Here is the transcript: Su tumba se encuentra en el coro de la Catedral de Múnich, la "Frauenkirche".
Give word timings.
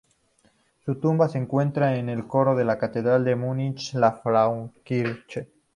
Su 0.83 0.95
tumba 0.95 1.29
se 1.29 1.37
encuentra 1.37 1.95
en 1.95 2.09
el 2.09 2.25
coro 2.25 2.55
de 2.55 2.65
la 2.65 2.79
Catedral 2.79 3.23
de 3.23 3.35
Múnich, 3.35 3.93
la 3.93 4.13
"Frauenkirche". 4.13 5.51